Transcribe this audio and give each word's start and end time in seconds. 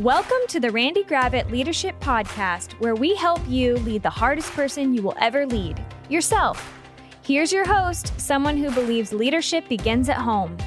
Welcome 0.00 0.36
to 0.48 0.60
the 0.60 0.70
Randy 0.70 1.04
Gravitt 1.04 1.50
Leadership 1.50 1.98
Podcast, 2.00 2.74
where 2.80 2.94
we 2.94 3.14
help 3.14 3.40
you 3.48 3.76
lead 3.76 4.02
the 4.02 4.10
hardest 4.10 4.52
person 4.52 4.92
you 4.92 5.00
will 5.00 5.16
ever 5.18 5.46
lead 5.46 5.82
yourself. 6.10 6.70
Here's 7.22 7.50
your 7.50 7.64
host, 7.64 8.12
someone 8.20 8.58
who 8.58 8.70
believes 8.72 9.14
leadership 9.14 9.66
begins 9.70 10.10
at 10.10 10.18
home, 10.18 10.58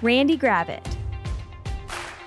Randy 0.00 0.38
Gravitt. 0.38 0.82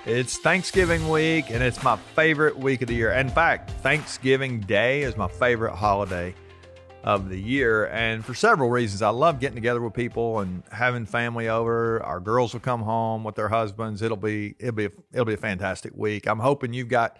It's 0.06 0.38
Thanksgiving 0.38 1.08
week, 1.08 1.50
and 1.50 1.64
it's 1.64 1.82
my 1.82 1.96
favorite 1.96 2.56
week 2.56 2.80
of 2.80 2.86
the 2.86 2.94
year. 2.94 3.10
In 3.10 3.28
fact, 3.28 3.72
Thanksgiving 3.82 4.60
Day 4.60 5.02
is 5.02 5.16
my 5.16 5.26
favorite 5.26 5.74
holiday 5.74 6.32
of 7.04 7.28
the 7.28 7.38
year. 7.38 7.86
And 7.86 8.24
for 8.24 8.34
several 8.34 8.70
reasons, 8.70 9.02
I 9.02 9.10
love 9.10 9.40
getting 9.40 9.56
together 9.56 9.80
with 9.80 9.94
people 9.94 10.40
and 10.40 10.62
having 10.70 11.06
family 11.06 11.48
over. 11.48 12.02
Our 12.02 12.20
girls 12.20 12.52
will 12.52 12.60
come 12.60 12.82
home 12.82 13.24
with 13.24 13.34
their 13.34 13.48
husbands. 13.48 14.02
It'll 14.02 14.16
be 14.16 14.54
it'll 14.58 14.72
be 14.72 14.88
it'll 15.12 15.24
be 15.24 15.34
a 15.34 15.38
fantastic 15.38 15.92
week. 15.96 16.26
I'm 16.26 16.38
hoping 16.38 16.72
you've 16.72 16.88
got 16.88 17.18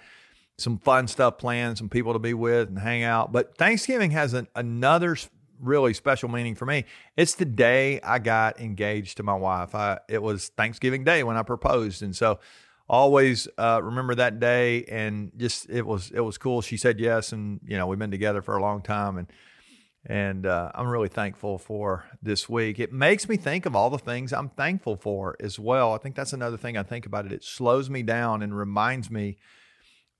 some 0.59 0.79
fun 0.79 1.09
stuff 1.09 1.39
planned, 1.39 1.79
some 1.79 1.89
people 1.89 2.13
to 2.13 2.19
be 2.19 2.35
with 2.35 2.69
and 2.69 2.79
hang 2.79 3.03
out. 3.03 3.33
But 3.33 3.57
Thanksgiving 3.57 4.13
has 4.13 4.35
an, 4.35 4.49
another 4.55 5.17
really 5.61 5.95
special 5.95 6.29
meaning 6.29 6.55
for 6.55 6.67
me. 6.67 6.85
It's 7.17 7.35
the 7.35 7.45
day 7.45 8.01
I 8.03 8.19
got 8.19 8.61
engaged 8.61 9.17
to 9.19 9.23
my 9.23 9.35
wife. 9.35 9.75
I, 9.75 9.99
it 10.09 10.23
was 10.23 10.49
Thanksgiving 10.49 11.05
Day 11.05 11.23
when 11.23 11.37
I 11.37 11.43
proposed, 11.43 12.03
and 12.03 12.15
so 12.15 12.41
always 12.89 13.49
uh, 13.59 13.81
remember 13.83 14.15
that 14.17 14.41
day. 14.41 14.85
And 14.85 15.33
just 15.37 15.71
it 15.71 15.87
was 15.87 16.11
it 16.11 16.21
was 16.21 16.39
cool. 16.39 16.61
She 16.63 16.77
said 16.77 17.01
yes, 17.01 17.33
and 17.33 17.61
you 17.67 17.77
know 17.77 17.87
we've 17.87 17.99
been 17.99 18.11
together 18.11 18.43
for 18.43 18.57
a 18.57 18.61
long 18.61 18.83
time, 18.83 19.19
and 19.19 19.29
and 20.07 20.47
uh, 20.47 20.71
I'm 20.75 20.89
really 20.89 21.09
thankful 21.09 21.59
for 21.59 22.05
this 22.21 22.49
week. 22.49 22.81
It 22.81 22.93
makes 22.93 23.29
me 23.29 23.37
think 23.37 23.67
of 23.67 23.77
all 23.77 23.89
the 23.89 23.99
things 23.99 24.33
I'm 24.33 24.49
thankful 24.49 24.97
for 24.97 25.37
as 25.39 25.59
well. 25.59 25.95
I 25.95 25.99
think 25.99 26.17
that's 26.17 26.33
another 26.33 26.57
thing 26.57 26.77
I 26.77 26.83
think 26.83 27.07
about 27.07 27.27
it. 27.27 27.33
It 27.33 27.45
slows 27.45 27.89
me 27.89 28.03
down 28.03 28.43
and 28.43 28.57
reminds 28.57 29.11
me 29.11 29.37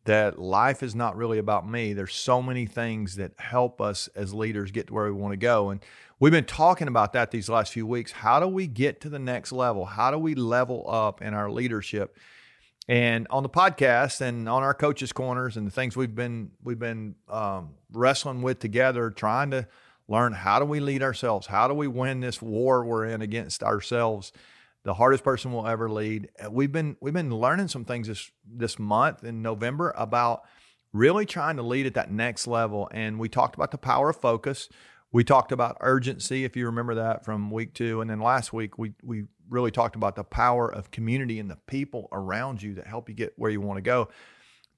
that 0.05 0.39
life 0.39 0.83
is 0.83 0.95
not 0.95 1.17
really 1.17 1.39
about 1.39 1.69
me. 1.69 1.93
There's 1.93 2.15
so 2.15 2.43
many 2.43 2.67
things 2.67 3.17
that 3.17 3.33
help 3.39 3.81
us 3.81 4.09
as 4.15 4.35
leaders 4.35 4.71
get 4.71 4.89
to 4.89 4.95
where 4.95 5.07
we 5.07 5.13
want 5.13 5.33
to 5.33 5.37
go. 5.37 5.71
And 5.71 5.81
we've 6.21 6.33
been 6.33 6.45
talking 6.45 6.89
about 6.89 7.13
that 7.13 7.31
these 7.31 7.49
last 7.49 7.73
few 7.73 7.87
weeks. 7.87 8.13
How 8.13 8.41
do 8.41 8.49
we 8.49 8.67
get 8.67 9.01
to 9.03 9.09
the 9.09 9.19
next 9.19 9.53
level? 9.53 9.85
How 9.85 10.11
do 10.11 10.19
we 10.19 10.35
level 10.35 10.85
up 10.89 11.23
in 11.23 11.35
our 11.35 11.51
leadership? 11.51 12.17
And 12.89 13.27
on 13.31 13.43
the 13.43 13.49
podcast 13.49 14.21
and 14.21 14.49
on 14.49 14.63
our 14.63 14.75
coaches 14.75 15.13
corners 15.13 15.57
and 15.57 15.67
the 15.67 15.71
things 15.71 15.97
we've 15.97 16.15
been 16.15 16.51
we've 16.63 16.79
been 16.79 17.15
um, 17.29 17.71
wrestling 17.93 18.43
with 18.43 18.59
together, 18.59 19.11
trying 19.11 19.51
to 19.53 19.69
learn 20.09 20.33
how 20.33 20.59
do 20.59 20.65
we 20.65 20.81
lead 20.81 21.03
ourselves? 21.03 21.47
How 21.47 21.69
do 21.69 21.75
we 21.75 21.87
win 21.87 22.21
this 22.21 22.43
war 22.43 22.85
we're 22.85 23.07
in 23.07 23.23
against 23.23 23.63
ourselves? 23.63 24.33
The 24.85 24.95
hardest 24.95 25.23
person 25.23 25.53
we'll 25.53 25.69
ever 25.69 25.89
lead. 25.89 26.31
Uh, 26.45 26.51
we've 26.51 26.73
been 26.73 26.97
we've 27.01 27.15
been 27.15 27.35
learning 27.35 27.69
some 27.69 27.85
things 27.85 28.09
this 28.09 28.31
this 28.45 28.79
month 28.79 29.23
in 29.23 29.43
November 29.43 29.95
about 29.97 30.43
really 30.93 31.25
trying 31.25 31.57
to 31.57 31.63
lead 31.63 31.87
at 31.87 31.95
that 31.95 32.11
next 32.11 32.47
level. 32.47 32.91
And 32.93 33.19
we 33.19 33.29
talked 33.29 33.55
about 33.55 33.71
the 33.71 33.79
power 33.79 34.11
of 34.11 34.17
focus. 34.17 34.69
We 35.13 35.25
talked 35.25 35.53
about 35.53 35.77
urgency, 35.81 36.45
if 36.45 36.57
you 36.57 36.67
remember 36.67 36.95
that 36.95 37.23
from 37.23 37.51
week 37.51 37.75
two, 37.75 38.01
and 38.01 38.09
then 38.09 38.21
last 38.21 38.53
week 38.53 38.79
we 38.79 38.95
we 39.03 39.25
really 39.51 39.71
talked 39.71 39.95
about 39.95 40.17
the 40.17 40.25
power 40.25 40.73
of 40.73 40.91
community 40.91 41.39
and 41.39 41.51
the 41.51 41.59
people 41.67 42.09
around 42.11 42.63
you 42.63 42.75
that 42.75 42.87
help 42.87 43.11
you 43.11 43.15
get 43.15 43.35
where 43.37 43.51
you 43.51 43.61
want 43.61 43.77
to 43.77 43.83
go. 43.83 44.09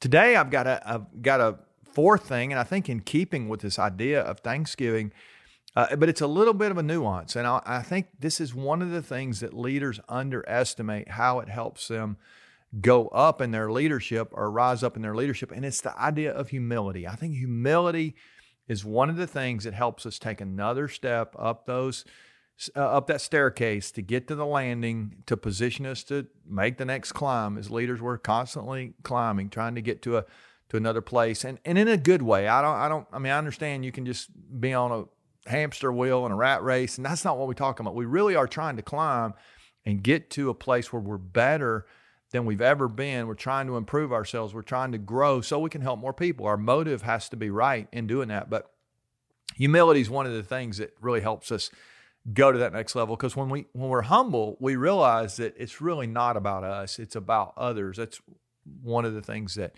Today, 0.00 0.34
I've 0.34 0.50
got 0.50 0.66
a 0.66 0.82
I've 0.84 1.22
got 1.22 1.40
a 1.40 1.58
fourth 1.84 2.28
thing, 2.28 2.52
and 2.52 2.58
I 2.58 2.64
think 2.64 2.88
in 2.88 3.00
keeping 3.00 3.48
with 3.48 3.60
this 3.60 3.78
idea 3.78 4.20
of 4.20 4.40
Thanksgiving, 4.40 5.12
uh, 5.76 5.94
but 5.94 6.08
it's 6.08 6.20
a 6.20 6.26
little 6.26 6.54
bit 6.54 6.72
of 6.72 6.78
a 6.78 6.82
nuance, 6.82 7.36
and 7.36 7.46
I, 7.46 7.62
I 7.64 7.82
think 7.82 8.08
this 8.18 8.40
is 8.40 8.54
one 8.54 8.82
of 8.82 8.90
the 8.90 9.02
things 9.02 9.38
that 9.38 9.54
leaders 9.54 10.00
underestimate 10.08 11.10
how 11.10 11.38
it 11.38 11.48
helps 11.48 11.86
them 11.86 12.16
go 12.80 13.06
up 13.08 13.40
in 13.40 13.52
their 13.52 13.70
leadership 13.70 14.30
or 14.32 14.50
rise 14.50 14.82
up 14.82 14.96
in 14.96 15.02
their 15.02 15.14
leadership, 15.14 15.52
and 15.52 15.64
it's 15.64 15.80
the 15.80 15.96
idea 15.96 16.32
of 16.32 16.48
humility. 16.48 17.06
I 17.06 17.14
think 17.14 17.36
humility 17.36 18.16
is 18.68 18.84
one 18.84 19.10
of 19.10 19.16
the 19.16 19.26
things 19.26 19.64
that 19.64 19.74
helps 19.74 20.06
us 20.06 20.18
take 20.18 20.40
another 20.40 20.88
step 20.88 21.34
up 21.38 21.66
those 21.66 22.04
uh, 22.76 22.80
up 22.80 23.08
that 23.08 23.20
staircase 23.20 23.90
to 23.90 24.00
get 24.00 24.28
to 24.28 24.34
the 24.34 24.46
landing 24.46 25.16
to 25.26 25.36
position 25.36 25.84
us 25.86 26.04
to 26.04 26.26
make 26.46 26.78
the 26.78 26.84
next 26.84 27.12
climb 27.12 27.58
as 27.58 27.70
leaders 27.70 28.00
we're 28.00 28.16
constantly 28.16 28.94
climbing 29.02 29.50
trying 29.50 29.74
to 29.74 29.82
get 29.82 30.02
to 30.02 30.16
a 30.16 30.24
to 30.68 30.76
another 30.76 31.00
place 31.00 31.44
and 31.44 31.58
and 31.64 31.78
in 31.78 31.88
a 31.88 31.96
good 31.96 32.22
way. 32.22 32.48
I 32.48 32.62
don't 32.62 32.76
i 32.76 32.88
don't 32.88 33.06
i 33.12 33.18
mean 33.18 33.32
i 33.32 33.38
understand 33.38 33.84
you 33.84 33.92
can 33.92 34.06
just 34.06 34.30
be 34.60 34.72
on 34.72 34.92
a 34.92 35.50
hamster 35.50 35.92
wheel 35.92 36.24
and 36.24 36.32
a 36.32 36.36
rat 36.36 36.62
race 36.62 36.96
and 36.96 37.04
that's 37.04 37.24
not 37.24 37.36
what 37.36 37.48
we're 37.48 37.54
talking 37.54 37.84
about. 37.84 37.94
We 37.94 38.06
really 38.06 38.34
are 38.34 38.46
trying 38.46 38.76
to 38.76 38.82
climb 38.82 39.34
and 39.84 40.02
get 40.02 40.30
to 40.30 40.48
a 40.48 40.54
place 40.54 40.92
where 40.92 41.02
we're 41.02 41.18
better 41.18 41.86
than 42.34 42.44
we've 42.44 42.60
ever 42.60 42.88
been. 42.88 43.28
We're 43.28 43.34
trying 43.34 43.68
to 43.68 43.76
improve 43.76 44.12
ourselves. 44.12 44.52
We're 44.52 44.62
trying 44.62 44.90
to 44.90 44.98
grow 44.98 45.40
so 45.40 45.60
we 45.60 45.70
can 45.70 45.82
help 45.82 46.00
more 46.00 46.12
people. 46.12 46.46
Our 46.46 46.56
motive 46.56 47.02
has 47.02 47.28
to 47.28 47.36
be 47.36 47.48
right 47.48 47.86
in 47.92 48.08
doing 48.08 48.26
that. 48.26 48.50
But 48.50 48.72
humility 49.54 50.00
is 50.00 50.10
one 50.10 50.26
of 50.26 50.32
the 50.32 50.42
things 50.42 50.78
that 50.78 50.96
really 51.00 51.20
helps 51.20 51.52
us 51.52 51.70
go 52.32 52.50
to 52.50 52.58
that 52.58 52.72
next 52.72 52.96
level 52.96 53.14
because 53.14 53.36
when 53.36 53.50
we 53.50 53.66
when 53.72 53.88
we're 53.90 54.00
humble 54.00 54.56
we 54.58 54.74
realize 54.76 55.36
that 55.36 55.54
it's 55.56 55.80
really 55.80 56.08
not 56.08 56.36
about 56.36 56.64
us. 56.64 56.98
It's 56.98 57.14
about 57.14 57.52
others. 57.56 57.98
That's 57.98 58.20
one 58.82 59.04
of 59.04 59.14
the 59.14 59.22
things 59.22 59.54
that 59.54 59.76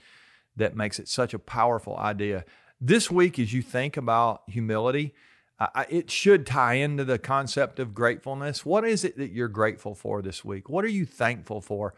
that 0.57 0.75
makes 0.75 0.99
it 0.99 1.09
such 1.09 1.35
a 1.35 1.39
powerful 1.39 1.95
idea. 1.99 2.47
This 2.81 3.11
week 3.11 3.39
as 3.39 3.53
you 3.53 3.61
think 3.61 3.99
about 3.99 4.45
humility 4.49 5.13
uh, 5.59 5.85
it 5.91 6.11
should 6.11 6.47
tie 6.47 6.75
into 6.75 7.05
the 7.05 7.19
concept 7.19 7.79
of 7.79 7.95
gratefulness. 7.95 8.65
What 8.65 8.85
is 8.87 9.05
it 9.05 9.19
that 9.19 9.31
you're 9.31 9.49
grateful 9.49 9.95
for 9.95 10.23
this 10.23 10.45
week? 10.45 10.71
What 10.71 10.85
are 10.87 10.89
you 10.89 11.05
thankful 11.05 11.61
for 11.61 11.95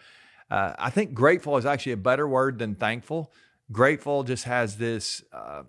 uh, 0.50 0.72
i 0.78 0.90
think 0.90 1.14
grateful 1.14 1.56
is 1.56 1.66
actually 1.66 1.92
a 1.92 1.96
better 1.96 2.26
word 2.26 2.58
than 2.58 2.74
thankful 2.74 3.32
grateful 3.70 4.22
just 4.22 4.44
has 4.44 4.76
this 4.76 5.22
uh, 5.32 5.62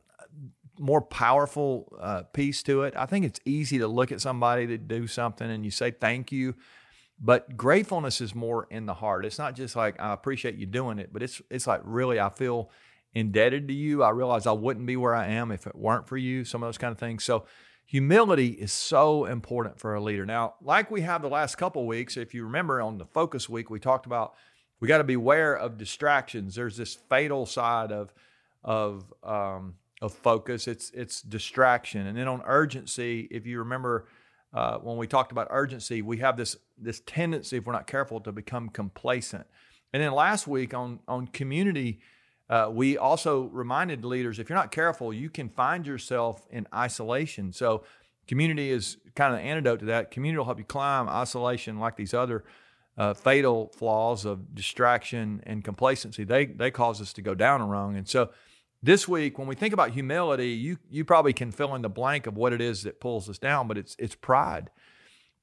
more 0.80 1.02
powerful 1.02 1.94
uh, 2.00 2.24
piece 2.34 2.64
to 2.64 2.84
it. 2.84 2.94
I 2.96 3.06
think 3.06 3.26
it's 3.26 3.40
easy 3.46 3.78
to 3.80 3.88
look 3.88 4.12
at 4.12 4.22
somebody 4.22 4.66
to 4.68 4.78
do 4.78 5.08
something 5.08 5.50
and 5.50 5.66
you 5.66 5.72
say 5.72 5.92
thank 5.92 6.32
you, 6.32 6.56
but 7.20 7.58
gratefulness 7.58 8.22
is 8.22 8.34
more 8.34 8.66
in 8.72 8.86
the 8.86 8.94
heart. 8.94 9.26
It's 9.26 9.38
not 9.38 9.56
just 9.56 9.76
like 9.76 10.00
I 10.00 10.14
appreciate 10.14 10.56
you 10.56 10.66
doing 10.66 10.98
it, 10.98 11.12
but 11.12 11.22
it's 11.22 11.42
it's 11.50 11.68
like 11.68 11.82
really 11.84 12.20
I 12.20 12.30
feel 12.30 12.72
indebted 13.14 13.68
to 13.68 13.74
you. 13.74 14.04
I 14.04 14.12
realize 14.12 14.48
I 14.48 14.54
wouldn't 14.54 14.86
be 14.86 14.96
where 14.96 15.16
I 15.16 15.28
am 15.28 15.52
if 15.52 15.68
it 15.68 15.76
weren't 15.76 16.08
for 16.08 16.18
you. 16.18 16.46
Some 16.46 16.64
of 16.64 16.68
those 16.68 16.78
kind 16.78 16.94
of 16.94 16.98
things. 16.98 17.24
So 17.26 17.46
humility 17.86 18.50
is 18.50 18.72
so 18.72 19.26
important 19.26 19.80
for 19.80 19.96
a 19.96 20.02
leader. 20.02 20.26
Now, 20.26 20.54
like 20.62 20.90
we 20.90 21.02
have 21.02 21.22
the 21.22 21.28
last 21.28 21.56
couple 21.56 21.86
weeks, 21.86 22.16
if 22.16 22.34
you 22.34 22.46
remember 22.46 22.82
on 22.82 23.00
the 23.00 23.06
focus 23.06 23.50
week, 23.50 23.70
we 23.70 23.80
talked 23.80 24.06
about 24.06 24.36
we 24.80 24.88
got 24.88 25.00
to 25.00 25.04
beware 25.04 25.56
of 25.56 25.78
distractions. 25.78 26.56
There's 26.56 26.78
this 26.78 26.96
fatal 26.96 27.46
side 27.46 27.92
of 27.92 28.14
of 28.64 29.14
um, 29.24 29.76
of 30.02 30.14
focus. 30.14 30.68
It's 30.68 30.92
it's 30.92 31.22
distraction, 31.22 32.08
and 32.08 32.18
then 32.18 32.28
on 32.28 32.42
urgency, 32.46 33.28
if 33.32 33.46
you 33.46 33.60
remember 33.60 34.08
uh, 34.54 34.78
when 34.78 34.98
we 34.98 35.08
talked 35.08 35.32
about 35.32 35.48
urgency, 35.50 36.02
we 36.02 36.18
have 36.18 36.38
this 36.38 36.58
this 36.78 37.02
tendency, 37.06 37.58
if 37.58 37.66
we're 37.66 37.74
not 37.74 37.88
careful, 37.88 38.20
to 38.22 38.32
become 38.32 38.70
complacent. 38.70 39.46
And 39.94 40.02
then 40.02 40.14
last 40.14 40.48
week 40.48 40.74
on 40.74 41.00
on 41.08 41.28
community, 41.28 42.00
uh, 42.50 42.70
we 42.72 42.98
also 42.98 43.44
reminded 43.52 44.06
leaders 44.06 44.40
if 44.40 44.50
you're 44.50 44.58
not 44.58 44.72
careful, 44.72 45.14
you 45.14 45.30
can 45.30 45.50
find 45.50 45.86
yourself 45.86 46.48
in 46.50 46.68
isolation. 46.74 47.54
So 47.54 47.84
community 48.28 48.72
is 48.72 48.98
kind 49.16 49.34
of 49.34 49.40
the 49.40 49.46
antidote 49.46 49.80
to 49.80 49.86
that. 49.88 50.12
Community 50.12 50.38
will 50.38 50.46
help 50.46 50.60
you 50.60 50.66
climb 50.66 51.10
isolation, 51.10 51.80
like 51.80 51.96
these 51.96 52.14
other. 52.14 52.44
Uh, 52.98 53.14
fatal 53.14 53.72
flaws 53.78 54.26
of 54.26 54.54
distraction 54.54 55.42
and 55.46 55.64
complacency, 55.64 56.26
they 56.26 56.46
they 56.46 56.70
cause 56.70 57.02
us 57.02 57.14
to 57.14 57.22
go 57.22 57.34
down 57.34 57.62
a 57.62 57.66
rung. 57.66 57.96
And 57.96 58.08
so 58.08 58.30
this 58.82 59.08
week, 59.08 59.38
when 59.38 59.48
we 59.48 59.56
think 59.56 59.74
about 59.74 59.92
humility, 59.92 60.50
you 60.50 60.78
you 60.90 61.06
probably 61.06 61.34
can 61.34 61.52
fill 61.52 61.76
in 61.76 61.82
the 61.82 61.90
blank 61.90 62.28
of 62.28 62.38
what 62.38 62.54
it 62.54 62.62
is 62.62 62.84
that 62.84 63.00
pulls 63.00 63.30
us 63.30 63.38
down, 63.38 63.68
but 63.68 63.78
it's 63.78 63.96
it's 64.00 64.16
pride. 64.16 64.70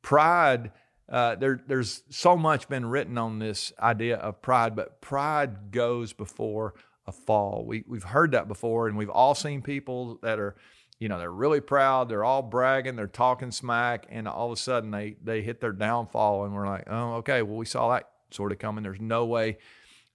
Pride. 0.02 0.72
Uh, 1.08 1.36
there, 1.36 1.62
there's 1.68 2.02
so 2.10 2.36
much 2.36 2.68
been 2.68 2.84
written 2.84 3.16
on 3.16 3.38
this 3.38 3.72
idea 3.78 4.16
of 4.16 4.42
pride, 4.42 4.74
but 4.74 5.00
pride 5.00 5.70
goes 5.70 6.12
before 6.12 6.74
a 7.06 7.12
fall. 7.12 7.64
We 7.64 7.84
we've 7.86 8.02
heard 8.02 8.32
that 8.32 8.48
before, 8.48 8.88
and 8.88 8.96
we've 8.96 9.10
all 9.10 9.34
seen 9.34 9.62
people 9.62 10.18
that 10.22 10.38
are, 10.38 10.56
you 10.98 11.08
know, 11.08 11.18
they're 11.18 11.30
really 11.30 11.60
proud, 11.60 12.08
they're 12.08 12.24
all 12.24 12.42
bragging, 12.42 12.96
they're 12.96 13.06
talking 13.06 13.50
smack, 13.50 14.06
and 14.08 14.26
all 14.26 14.46
of 14.46 14.52
a 14.52 14.60
sudden 14.60 14.90
they 14.90 15.16
they 15.22 15.42
hit 15.42 15.60
their 15.60 15.72
downfall, 15.72 16.44
and 16.44 16.54
we're 16.54 16.66
like, 16.66 16.84
oh, 16.86 17.14
okay, 17.14 17.42
well 17.42 17.56
we 17.56 17.66
saw 17.66 17.92
that 17.92 18.08
sort 18.30 18.52
of 18.52 18.58
coming. 18.58 18.82
There's 18.82 19.00
no 19.00 19.24
way 19.26 19.58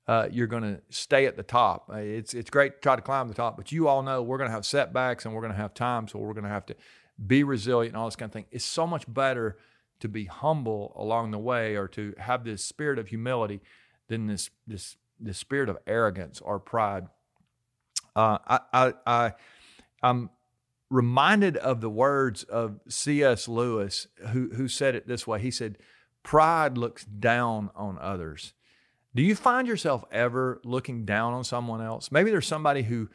uh, 0.07 0.27
you're 0.31 0.47
going 0.47 0.63
to 0.63 0.81
stay 0.89 1.25
at 1.25 1.37
the 1.37 1.43
top. 1.43 1.89
Uh, 1.91 1.97
it's 1.97 2.33
it's 2.33 2.49
great 2.49 2.75
to 2.75 2.79
try 2.81 2.95
to 2.95 3.01
climb 3.01 3.27
the 3.27 3.33
top, 3.33 3.55
but 3.55 3.71
you 3.71 3.87
all 3.87 4.01
know 4.01 4.21
we're 4.21 4.37
going 4.37 4.49
to 4.49 4.53
have 4.53 4.65
setbacks 4.65 5.25
and 5.25 5.33
we're 5.33 5.41
going 5.41 5.53
to 5.53 5.57
have 5.57 5.73
times 5.73 6.13
where 6.13 6.23
we're 6.23 6.33
going 6.33 6.43
to 6.43 6.49
have 6.49 6.65
to 6.65 6.75
be 7.25 7.43
resilient 7.43 7.93
and 7.93 8.01
all 8.01 8.07
this 8.07 8.15
kind 8.15 8.29
of 8.29 8.33
thing. 8.33 8.45
It's 8.51 8.65
so 8.65 8.87
much 8.87 9.05
better 9.07 9.57
to 9.99 10.09
be 10.09 10.25
humble 10.25 10.93
along 10.95 11.31
the 11.31 11.37
way 11.37 11.75
or 11.75 11.87
to 11.89 12.15
have 12.17 12.43
this 12.43 12.63
spirit 12.63 12.97
of 12.97 13.09
humility 13.09 13.61
than 14.07 14.27
this 14.27 14.49
this 14.65 14.97
this 15.19 15.37
spirit 15.37 15.69
of 15.69 15.77
arrogance 15.85 16.41
or 16.41 16.59
pride. 16.59 17.05
Uh, 18.15 18.39
I, 18.47 18.59
I 18.73 18.93
I 19.05 19.33
I'm 20.01 20.31
reminded 20.91 21.55
of 21.57 21.81
the 21.81 21.89
words 21.89 22.43
of 22.43 22.79
C.S. 22.89 23.47
Lewis, 23.47 24.07
who 24.31 24.49
who 24.49 24.67
said 24.67 24.93
it 24.93 25.07
this 25.07 25.25
way. 25.25 25.39
He 25.39 25.49
said, 25.49 25.77
"Pride 26.21 26.77
looks 26.77 27.05
down 27.05 27.71
on 27.75 27.97
others." 27.97 28.53
Do 29.15 29.23
you 29.23 29.35
find 29.35 29.67
yourself 29.67 30.05
ever 30.11 30.61
looking 30.63 31.05
down 31.05 31.33
on 31.33 31.43
someone 31.43 31.81
else? 31.81 32.11
Maybe 32.11 32.29
there's 32.29 32.47
somebody 32.47 32.83
who 32.83 33.09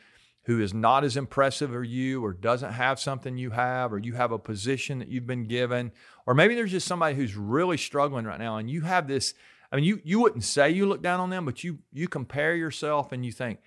who 0.47 0.61
is 0.61 0.73
not 0.73 1.05
as 1.05 1.17
impressive 1.17 1.75
as 1.75 1.89
you 1.89 2.25
or 2.25 2.33
doesn't 2.33 2.73
have 2.73 3.01
something 3.01 3.37
you 3.37 3.51
have 3.51 3.93
or 3.93 3.99
you 3.99 4.15
have 4.15 4.31
a 4.33 4.39
position 4.39 5.01
that 5.01 5.09
you've 5.09 5.27
been 5.27 5.47
given 5.47 5.93
or 6.25 6.35
maybe 6.35 6.55
there's 6.55 6.71
just 6.71 6.87
somebody 6.87 7.17
who's 7.17 7.35
really 7.35 7.77
struggling 7.77 8.25
right 8.25 8.39
now 8.39 8.57
and 8.57 8.71
you 8.71 8.83
have 8.83 9.09
this 9.09 9.35
I 9.73 9.77
mean 9.77 9.85
you 9.85 10.01
you 10.05 10.21
wouldn't 10.21 10.45
say 10.45 10.71
you 10.71 10.87
look 10.87 11.03
down 11.03 11.19
on 11.19 11.31
them 11.31 11.45
but 11.45 11.65
you 11.65 11.79
you 11.93 12.07
compare 12.07 12.55
yourself 12.55 13.11
and 13.11 13.27
you 13.27 13.33
think 13.33 13.59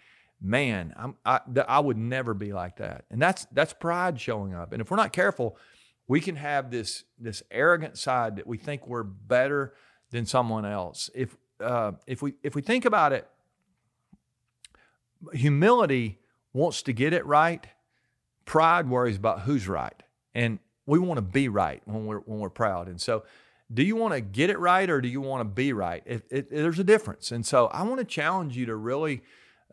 man 0.42 0.94
I'm, 0.98 1.16
I 1.26 1.42
I 1.68 1.80
would 1.80 1.98
never 1.98 2.34
be 2.34 2.54
like 2.54 2.78
that 2.78 3.06
and 3.10 3.22
that's 3.22 3.46
that's 3.52 3.74
pride 3.74 4.20
showing 4.20 4.54
up 4.54 4.72
and 4.72 4.82
if 4.82 4.90
we're 4.90 4.98
not 4.98 5.12
careful 5.12 5.58
we 6.08 6.22
can 6.22 6.36
have 6.38 6.72
this 6.72 7.04
this 7.20 7.44
arrogant 7.52 7.98
side 7.98 8.38
that 8.38 8.48
we 8.48 8.58
think 8.58 8.88
we're 8.88 9.04
better 9.04 9.74
than 10.12 10.26
someone 10.26 10.66
else 10.66 11.10
if 11.14 11.36
uh, 11.60 11.92
if 12.08 12.22
we 12.22 12.34
if 12.42 12.56
we 12.56 12.62
think 12.62 12.86
about 12.86 13.12
it 13.12 13.28
humility 15.34 16.20
wants 16.54 16.82
to 16.84 16.94
get 16.94 17.14
it 17.14 17.26
right. 17.26 17.66
Pride 18.46 18.90
worries 18.90 19.18
about 19.18 19.42
who's 19.42 19.68
right. 19.68 20.02
And 20.34 20.60
we 20.86 21.00
want 21.00 21.18
to 21.18 21.22
be 21.22 21.50
right 21.50 21.82
when 21.86 22.06
we're 22.06 22.20
when 22.20 22.40
we're 22.40 22.50
proud. 22.50 22.88
And 22.88 23.00
so 23.00 23.24
do 23.72 23.84
you 23.84 23.96
want 23.96 24.14
to 24.14 24.22
get 24.22 24.50
it 24.50 24.58
right 24.58 24.90
or 24.90 25.00
do 25.02 25.08
you 25.08 25.22
want 25.22 25.42
to 25.42 25.46
be 25.46 25.74
right? 25.74 26.02
It, 26.06 26.26
it, 26.32 26.50
there's 26.50 26.80
a 26.80 26.84
difference. 26.84 27.32
And 27.32 27.46
so 27.46 27.68
I 27.68 27.84
want 27.84 28.00
to 28.00 28.06
challenge 28.06 28.58
you 28.58 28.66
to 28.68 28.76
really 28.76 29.22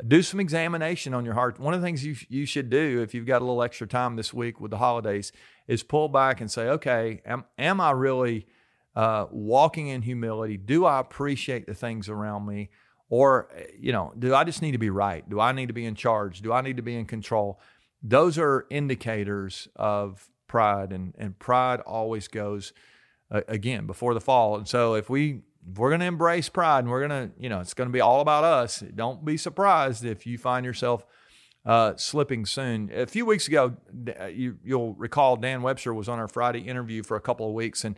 do 0.07 0.23
some 0.23 0.41
examination 0.41 1.15
on 1.15 1.25
your 1.25 1.35
heart. 1.35 1.59
One 1.59 1.73
of 1.73 1.81
the 1.81 1.87
things 1.87 2.05
you, 2.05 2.17
you 2.29 2.45
should 2.45 2.69
do 2.69 3.01
if 3.03 3.15
you've 3.15 3.27
got 3.27 3.41
a 3.41 3.45
little 3.45 3.63
extra 3.63 3.87
time 3.87 4.17
this 4.17 4.33
week 4.35 4.61
with 4.61 4.71
the 4.71 4.79
holidays 4.79 5.33
is 5.67 5.83
pull 5.83 6.09
back 6.09 6.41
and 6.41 6.51
say, 6.51 6.69
okay, 6.69 7.23
am, 7.25 7.45
am 7.59 7.81
I 7.81 7.93
really 7.93 8.47
uh, 8.95 9.27
walking 9.31 9.89
in 9.89 10.03
humility? 10.03 10.59
Do 10.59 10.85
I 10.85 11.01
appreciate 11.01 11.67
the 11.67 11.75
things 11.75 12.09
around 12.09 12.47
me? 12.47 12.71
Or, 13.09 13.49
you 13.79 13.93
know, 13.93 14.13
do 14.19 14.35
I 14.35 14.45
just 14.45 14.61
need 14.61 14.73
to 14.73 14.79
be 14.79 14.91
right? 14.91 15.29
Do 15.29 15.41
I 15.41 15.53
need 15.53 15.67
to 15.67 15.73
be 15.73 15.87
in 15.87 15.95
charge? 15.95 16.43
Do 16.43 16.53
I 16.53 16.61
need 16.61 16.77
to 16.77 16.83
be 16.83 16.97
in 16.97 17.07
control? 17.07 17.61
Those 18.03 18.37
are 18.37 18.67
indicators 18.69 19.69
of 19.77 20.29
pride, 20.47 20.93
and, 20.93 21.15
and 21.17 21.39
pride 21.39 21.81
always 21.81 22.29
goes 22.29 22.73
uh, 23.31 23.43
again 23.49 23.87
before 23.87 24.13
the 24.13 24.21
fall. 24.21 24.57
And 24.57 24.67
so, 24.67 24.95
if 24.95 25.09
we 25.09 25.43
we're 25.75 25.91
going 25.91 26.01
to 26.01 26.07
embrace 26.07 26.49
pride 26.49 26.81
and 26.81 26.91
we're 26.91 27.07
going 27.07 27.29
to, 27.29 27.35
you 27.39 27.49
know, 27.49 27.61
it's 27.61 27.75
going 27.75 27.89
to 27.89 27.93
be 27.93 28.01
all 28.01 28.21
about 28.21 28.45
us. 28.45 28.83
Don't 28.95 29.25
be 29.25 29.37
surprised 29.37 30.05
if 30.05 30.27
you 30.27 30.39
find 30.39 30.65
yourself 30.65 31.05
uh, 31.65 31.97
slipping 31.97 32.47
soon. 32.47 32.91
A 32.95 33.07
few 33.07 33.27
weeks 33.27 33.49
ago, 33.49 33.77
you, 34.33 34.59
you'll 34.65 34.95
recall 34.95 35.37
Dan 35.37 35.63
Webster 35.63 35.93
was 35.93 36.09
on 36.09 36.19
our 36.19 36.29
Friday 36.29 36.61
interview 36.61 37.03
for 37.03 37.17
a 37.17 37.21
couple 37.21 37.49
of 37.49 37.55
weeks, 37.55 37.85
and 37.85 37.97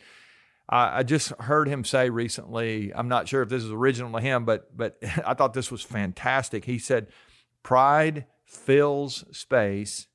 I, 0.68 1.00
I 1.00 1.02
just 1.02 1.30
heard 1.40 1.68
him 1.68 1.84
say 1.84 2.08
recently. 2.08 2.92
I'm 2.94 3.08
not 3.08 3.28
sure 3.28 3.42
if 3.42 3.50
this 3.50 3.62
is 3.62 3.70
original 3.70 4.12
to 4.12 4.20
him, 4.20 4.46
but 4.46 4.74
but 4.74 4.96
I 5.26 5.34
thought 5.34 5.52
this 5.52 5.70
was 5.70 5.82
fantastic. 5.82 6.64
He 6.64 6.78
said, 6.78 7.08
"Pride 7.62 8.24
fills 8.46 9.24
space, 9.36 10.08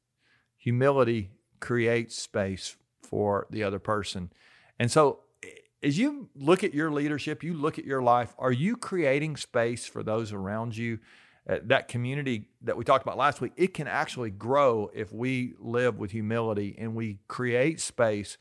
humility 0.58 1.32
creates 1.60 2.18
space 2.18 2.76
for 3.04 3.46
the 3.52 3.64
other 3.64 3.80
person." 3.80 4.32
And 4.80 4.92
so, 4.92 5.20
as 5.84 5.98
you 5.98 6.30
look 6.36 6.64
at 6.64 6.74
your 6.74 6.92
leadership, 6.92 7.44
you 7.44 7.54
look 7.54 7.78
at 7.78 7.86
your 7.86 8.02
life, 8.02 8.34
are 8.40 8.52
you 8.52 8.78
creating 8.78 9.36
space 9.36 9.86
for 9.86 10.02
those 10.02 10.32
around 10.32 10.76
you? 10.76 11.00
Uh, 11.48 11.58
that 11.66 11.90
community 11.90 12.48
that 12.62 12.78
we 12.78 12.86
talked 12.86 13.04
about 13.04 13.18
last 13.18 13.42
week, 13.42 13.52
it 13.58 13.74
can 13.74 13.86
actually 13.86 14.32
grow 14.32 14.90
if 14.94 15.12
we 15.12 15.54
live 15.60 16.00
with 16.00 16.12
humility 16.12 16.74
and 16.80 16.96
we 16.96 17.20
create 17.28 17.82
space 17.82 18.38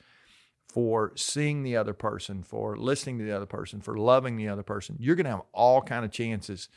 for 0.69 1.13
seeing 1.17 1.65
the 1.65 1.77
other 1.77 1.93
person, 1.93 2.45
for 2.45 2.77
listening 2.77 3.19
to 3.19 3.25
the 3.25 3.33
other 3.33 3.45
person, 3.47 3.81
for 3.81 3.97
loving 3.99 4.37
the 4.37 4.49
other 4.49 4.63
person. 4.63 4.97
You're 5.01 5.17
going 5.17 5.25
to 5.25 5.33
have 5.33 5.43
all 5.53 5.83
kind 5.83 6.05
of 6.05 6.13
chances 6.13 6.69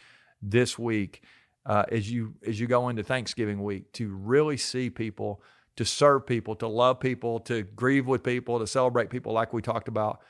this 0.41 0.79
week 0.79 1.21
uh, 1.67 1.83
as 1.91 2.11
you 2.11 2.33
as 2.45 2.59
you 2.59 2.65
go 2.65 2.89
into 2.89 3.03
Thanksgiving 3.03 3.63
week 3.63 3.91
to 3.93 4.09
really 4.09 4.57
see 4.57 4.89
people, 4.89 5.43
to 5.75 5.85
serve 5.85 6.25
people, 6.25 6.55
to 6.55 6.67
love 6.67 6.99
people, 6.99 7.39
to 7.41 7.61
grieve 7.63 8.07
with 8.07 8.23
people, 8.23 8.57
to 8.59 8.67
celebrate 8.67 9.11
people, 9.11 9.31
like 9.31 9.53
we 9.53 9.61
talked 9.61 9.87
about 9.87 10.21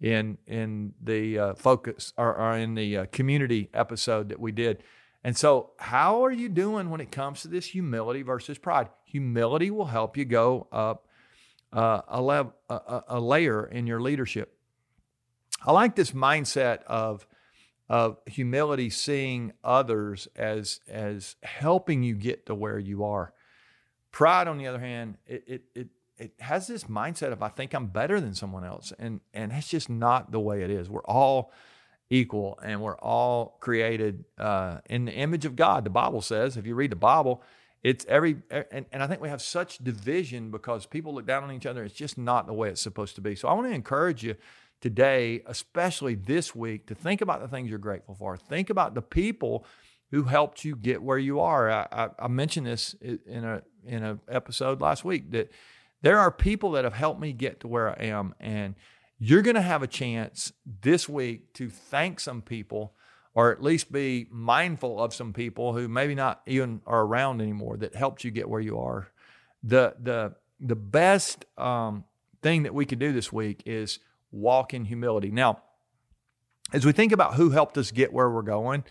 in 0.00 0.38
in 0.46 0.92
the 1.02 1.38
uh, 1.38 1.54
focus 1.54 2.12
or, 2.16 2.36
or, 2.36 2.56
in 2.56 2.74
the 2.74 2.96
uh, 2.98 3.06
community 3.12 3.70
episode 3.72 4.28
that 4.28 4.40
we 4.40 4.52
did. 4.52 4.82
And 5.24 5.36
so, 5.36 5.70
how 5.78 6.24
are 6.24 6.30
you 6.30 6.48
doing 6.48 6.90
when 6.90 7.00
it 7.00 7.10
comes 7.10 7.42
to 7.42 7.48
this 7.48 7.66
humility 7.66 8.22
versus 8.22 8.58
pride? 8.58 8.88
Humility 9.06 9.70
will 9.70 9.86
help 9.86 10.16
you 10.16 10.24
go 10.24 10.68
up 10.70 11.08
uh, 11.72 12.02
a, 12.08 12.22
lev- 12.22 12.52
a, 12.68 13.02
a 13.08 13.20
layer 13.20 13.66
in 13.66 13.86
your 13.86 14.00
leadership. 14.00 14.56
I 15.64 15.72
like 15.72 15.96
this 15.96 16.12
mindset 16.12 16.82
of 16.84 17.26
of 17.88 18.18
humility, 18.26 18.90
seeing 18.90 19.52
others 19.62 20.28
as 20.36 20.80
as 20.88 21.36
helping 21.42 22.02
you 22.02 22.14
get 22.14 22.46
to 22.46 22.54
where 22.54 22.78
you 22.78 23.04
are. 23.04 23.32
Pride, 24.10 24.48
on 24.48 24.58
the 24.58 24.66
other 24.66 24.80
hand, 24.80 25.18
it 25.26 25.44
it 25.46 25.62
it, 25.74 25.88
it 26.18 26.32
has 26.40 26.66
this 26.66 26.84
mindset 26.84 27.32
of 27.32 27.42
I 27.42 27.48
think 27.48 27.74
I'm 27.74 27.86
better 27.86 28.20
than 28.20 28.34
someone 28.34 28.64
else, 28.64 28.92
and 28.98 29.20
and 29.34 29.52
that's 29.52 29.68
just 29.68 29.88
not 29.88 30.32
the 30.32 30.40
way 30.40 30.62
it 30.62 30.70
is. 30.70 30.88
We're 30.88 31.00
all 31.04 31.52
equal, 32.10 32.58
and 32.62 32.80
we're 32.80 32.98
all 32.98 33.56
created 33.60 34.24
uh, 34.38 34.78
in 34.88 35.06
the 35.06 35.12
image 35.12 35.44
of 35.44 35.56
God. 35.56 35.84
The 35.84 35.90
Bible 35.90 36.22
says, 36.22 36.56
if 36.56 36.66
you 36.66 36.74
read 36.74 36.92
the 36.92 36.96
Bible, 36.96 37.42
it's 37.86 38.04
every 38.08 38.36
and, 38.50 38.84
and 38.90 39.00
i 39.00 39.06
think 39.06 39.20
we 39.20 39.28
have 39.28 39.40
such 39.40 39.78
division 39.78 40.50
because 40.50 40.86
people 40.86 41.14
look 41.14 41.24
down 41.24 41.44
on 41.44 41.52
each 41.52 41.66
other 41.66 41.84
it's 41.84 41.94
just 41.94 42.18
not 42.18 42.46
the 42.48 42.52
way 42.52 42.68
it's 42.68 42.80
supposed 42.80 43.14
to 43.14 43.20
be 43.20 43.36
so 43.36 43.46
i 43.46 43.52
want 43.52 43.64
to 43.64 43.72
encourage 43.72 44.24
you 44.24 44.34
today 44.80 45.40
especially 45.46 46.16
this 46.16 46.54
week 46.54 46.86
to 46.86 46.96
think 46.96 47.20
about 47.20 47.40
the 47.40 47.46
things 47.46 47.70
you're 47.70 47.78
grateful 47.78 48.14
for 48.16 48.36
think 48.36 48.70
about 48.70 48.94
the 48.94 49.02
people 49.02 49.64
who 50.10 50.24
helped 50.24 50.64
you 50.64 50.74
get 50.74 51.00
where 51.00 51.18
you 51.18 51.38
are 51.38 51.70
i, 51.70 51.86
I, 51.92 52.08
I 52.18 52.28
mentioned 52.28 52.66
this 52.66 52.94
in 53.00 53.44
a 53.44 53.62
in 53.84 54.02
an 54.02 54.20
episode 54.28 54.80
last 54.80 55.04
week 55.04 55.30
that 55.30 55.52
there 56.06 56.18
are 56.18 56.30
people 56.30 56.70
that 56.72 56.84
have 56.84 56.94
helped 56.94 57.20
me 57.20 57.32
get 57.32 57.60
to 57.60 57.68
where 57.68 57.88
i 57.90 58.04
am 58.04 58.34
and 58.40 58.74
you're 59.18 59.42
going 59.42 59.56
to 59.56 59.62
have 59.62 59.82
a 59.82 59.86
chance 59.86 60.52
this 60.82 61.08
week 61.08 61.52
to 61.54 61.70
thank 61.70 62.20
some 62.20 62.42
people 62.42 62.94
or 63.36 63.52
at 63.52 63.62
least 63.62 63.92
be 63.92 64.26
mindful 64.30 64.98
of 64.98 65.12
some 65.14 65.34
people 65.34 65.74
who 65.74 65.88
maybe 65.88 66.14
not 66.14 66.40
even 66.46 66.80
are 66.86 67.02
around 67.02 67.42
anymore 67.42 67.76
that 67.76 67.94
helped 67.94 68.24
you 68.24 68.30
get 68.30 68.48
where 68.48 68.62
you 68.62 68.78
are. 68.78 69.08
The 69.62 69.94
the 70.02 70.34
the 70.58 70.74
best 70.74 71.44
um, 71.58 72.04
thing 72.42 72.62
that 72.62 72.72
we 72.72 72.86
can 72.86 72.98
do 72.98 73.12
this 73.12 73.30
week 73.30 73.62
is 73.66 73.98
walk 74.32 74.72
in 74.72 74.86
humility. 74.86 75.30
Now, 75.30 75.62
as 76.72 76.86
we 76.86 76.92
think 76.92 77.12
about 77.12 77.34
who 77.34 77.50
helped 77.50 77.76
us 77.76 77.90
get 77.90 78.10
where 78.10 78.30
we're 78.30 78.40
going, 78.40 78.84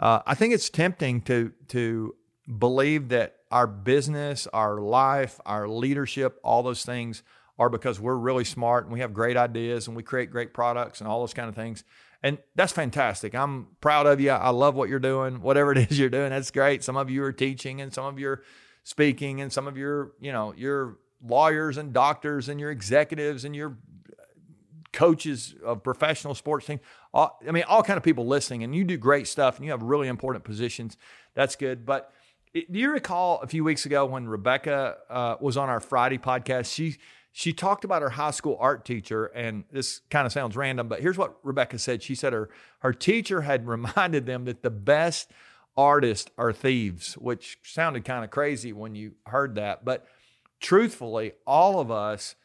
uh, 0.00 0.20
I 0.26 0.34
think 0.34 0.54
it's 0.54 0.70
tempting 0.70 1.20
to 1.22 1.52
to 1.68 2.14
believe 2.58 3.10
that 3.10 3.36
our 3.54 3.68
business, 3.68 4.48
our 4.52 4.80
life, 4.80 5.40
our 5.46 5.68
leadership, 5.68 6.40
all 6.42 6.64
those 6.64 6.84
things 6.84 7.22
are 7.56 7.70
because 7.70 8.00
we're 8.00 8.16
really 8.16 8.42
smart 8.42 8.82
and 8.82 8.92
we 8.92 8.98
have 8.98 9.14
great 9.14 9.36
ideas 9.36 9.86
and 9.86 9.96
we 9.96 10.02
create 10.02 10.28
great 10.28 10.52
products 10.52 11.00
and 11.00 11.06
all 11.06 11.20
those 11.20 11.32
kind 11.32 11.48
of 11.48 11.54
things. 11.54 11.84
And 12.20 12.38
that's 12.56 12.72
fantastic. 12.72 13.32
I'm 13.32 13.68
proud 13.80 14.06
of 14.08 14.20
you. 14.20 14.32
I 14.32 14.50
love 14.50 14.74
what 14.74 14.88
you're 14.88 14.98
doing. 14.98 15.40
Whatever 15.40 15.70
it 15.70 15.78
is 15.88 15.96
you're 15.96 16.10
doing, 16.10 16.30
that's 16.30 16.50
great. 16.50 16.82
Some 16.82 16.96
of 16.96 17.10
you 17.10 17.22
are 17.22 17.32
teaching 17.32 17.80
and 17.80 17.94
some 17.94 18.06
of 18.06 18.18
you 18.18 18.30
are 18.30 18.42
speaking 18.82 19.40
and 19.40 19.52
some 19.52 19.68
of 19.68 19.76
your, 19.76 20.14
you 20.20 20.32
know, 20.32 20.52
your 20.56 20.98
lawyers 21.24 21.76
and 21.76 21.92
doctors 21.92 22.48
and 22.48 22.58
your 22.58 22.72
executives 22.72 23.44
and 23.44 23.54
your 23.54 23.78
coaches 24.92 25.54
of 25.64 25.84
professional 25.84 26.34
sports 26.34 26.66
team. 26.66 26.80
All, 27.12 27.38
I 27.46 27.52
mean, 27.52 27.64
all 27.68 27.84
kind 27.84 27.98
of 27.98 28.02
people 28.02 28.26
listening 28.26 28.64
and 28.64 28.74
you 28.74 28.82
do 28.82 28.96
great 28.96 29.28
stuff 29.28 29.58
and 29.58 29.64
you 29.64 29.70
have 29.70 29.84
really 29.84 30.08
important 30.08 30.44
positions. 30.44 30.96
That's 31.34 31.54
good. 31.54 31.86
But 31.86 32.10
do 32.54 32.78
you 32.78 32.92
recall 32.92 33.40
a 33.40 33.46
few 33.48 33.64
weeks 33.64 33.84
ago 33.84 34.06
when 34.06 34.28
Rebecca 34.28 34.96
uh, 35.10 35.36
was 35.40 35.56
on 35.56 35.68
our 35.68 35.80
Friday 35.80 36.18
podcast? 36.18 36.72
She 36.72 36.96
she 37.32 37.52
talked 37.52 37.84
about 37.84 38.00
her 38.00 38.10
high 38.10 38.30
school 38.30 38.56
art 38.60 38.84
teacher, 38.84 39.26
and 39.26 39.64
this 39.72 40.02
kind 40.08 40.24
of 40.24 40.32
sounds 40.32 40.56
random, 40.56 40.86
but 40.86 41.00
here's 41.00 41.18
what 41.18 41.34
Rebecca 41.42 41.80
said. 41.80 42.00
She 42.00 42.14
said 42.14 42.32
her, 42.32 42.48
her 42.78 42.92
teacher 42.92 43.40
had 43.40 43.66
reminded 43.66 44.24
them 44.24 44.44
that 44.44 44.62
the 44.62 44.70
best 44.70 45.32
artists 45.76 46.30
are 46.38 46.52
thieves, 46.52 47.14
which 47.14 47.58
sounded 47.64 48.04
kind 48.04 48.22
of 48.24 48.30
crazy 48.30 48.72
when 48.72 48.94
you 48.94 49.14
heard 49.26 49.56
that. 49.56 49.84
But 49.84 50.06
truthfully, 50.60 51.32
all 51.44 51.80
of 51.80 51.90
us 51.90 52.36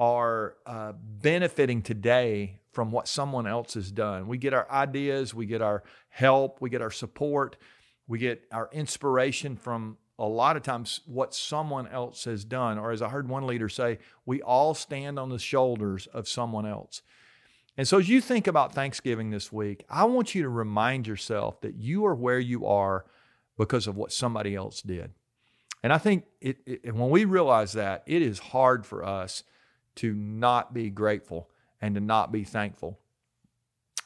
are 0.00 0.56
uh, 0.66 0.94
benefiting 1.00 1.80
today 1.80 2.58
from 2.72 2.90
what 2.90 3.06
someone 3.06 3.46
else 3.46 3.74
has 3.74 3.92
done. 3.92 4.26
We 4.26 4.38
get 4.38 4.54
our 4.54 4.68
ideas, 4.72 5.32
we 5.32 5.46
get 5.46 5.62
our 5.62 5.84
help, 6.08 6.60
we 6.60 6.68
get 6.68 6.82
our 6.82 6.90
support, 6.90 7.54
we 8.06 8.18
get 8.18 8.44
our 8.50 8.68
inspiration 8.72 9.56
from 9.56 9.96
a 10.18 10.26
lot 10.26 10.56
of 10.56 10.62
times 10.62 11.00
what 11.06 11.34
someone 11.34 11.88
else 11.88 12.24
has 12.24 12.44
done, 12.44 12.78
or 12.78 12.92
as 12.92 13.02
I 13.02 13.08
heard 13.08 13.28
one 13.28 13.46
leader 13.46 13.68
say, 13.68 13.98
we 14.26 14.42
all 14.42 14.74
stand 14.74 15.18
on 15.18 15.30
the 15.30 15.38
shoulders 15.38 16.06
of 16.08 16.28
someone 16.28 16.66
else. 16.66 17.02
And 17.76 17.88
so 17.88 17.98
as 17.98 18.08
you 18.08 18.20
think 18.20 18.46
about 18.46 18.74
Thanksgiving 18.74 19.30
this 19.30 19.50
week, 19.50 19.84
I 19.88 20.04
want 20.04 20.34
you 20.34 20.42
to 20.42 20.48
remind 20.48 21.06
yourself 21.06 21.60
that 21.62 21.74
you 21.76 22.04
are 22.04 22.14
where 22.14 22.38
you 22.38 22.66
are 22.66 23.06
because 23.56 23.86
of 23.86 23.96
what 23.96 24.12
somebody 24.12 24.54
else 24.54 24.82
did. 24.82 25.10
And 25.82 25.92
I 25.92 25.98
think 25.98 26.24
it, 26.40 26.58
it, 26.66 26.94
when 26.94 27.10
we 27.10 27.24
realize 27.24 27.72
that, 27.72 28.02
it 28.06 28.22
is 28.22 28.38
hard 28.38 28.86
for 28.86 29.04
us 29.04 29.42
to 29.96 30.14
not 30.14 30.72
be 30.72 30.90
grateful 30.90 31.48
and 31.80 31.94
to 31.94 32.00
not 32.00 32.30
be 32.30 32.44
thankful. 32.44 32.98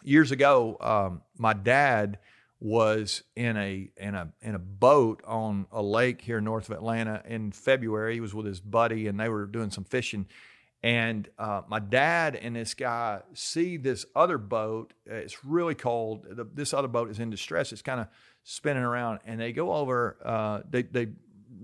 years 0.03 0.31
ago, 0.31 0.77
um, 0.81 1.23
my 1.37 1.53
dad 1.53 2.19
was 2.59 3.23
in 3.35 3.57
a 3.57 3.91
in 3.97 4.15
a 4.15 4.33
in 4.41 4.55
a 4.55 4.59
boat 4.59 5.23
on 5.27 5.67
a 5.71 5.83
lake 5.83 6.23
here 6.23 6.41
north 6.41 6.71
of 6.71 6.77
Atlanta 6.77 7.23
in 7.27 7.53
February. 7.53 8.15
He 8.15 8.21
was 8.21 8.35
with 8.35 8.47
his 8.47 8.61
buddy, 8.61 9.07
and 9.07 9.21
they 9.21 9.29
were 9.29 9.47
doing 9.47 9.71
some 9.71 9.85
fishing. 9.85 10.27
And 10.83 11.29
uh, 11.39 11.63
my 11.69 11.81
dad 11.81 12.37
and 12.37 12.55
this 12.55 12.75
guy 12.75 13.21
see 13.35 13.77
this 13.77 14.07
other 14.15 14.39
boat. 14.39 14.95
It's 15.05 15.45
really 15.45 15.75
cold. 15.75 16.27
The, 16.31 16.45
this 16.45 16.73
other 16.73 16.89
boat 16.89 17.11
is 17.11 17.19
in 17.19 17.29
distress. 17.29 17.73
It's 17.73 17.83
kind 17.83 18.01
of 18.01 18.09
spinning 18.45 18.85
around, 18.85 19.21
and 19.27 19.41
they 19.41 19.53
go 19.53 19.73
over. 19.73 20.17
Uh, 20.25 20.61
they 20.69 20.83
they 20.83 21.09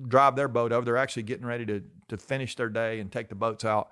drive 0.09 0.37
their 0.37 0.49
boat 0.49 0.73
over. 0.73 0.85
They're 0.85 0.97
actually 0.97 1.23
getting 1.25 1.47
ready 1.47 1.65
to 1.67 1.83
to 2.09 2.17
finish 2.19 2.57
their 2.57 2.69
day 2.69 3.01
and 3.01 3.11
take 3.11 3.29
the 3.29 3.35
boats 3.35 3.65
out. 3.65 3.91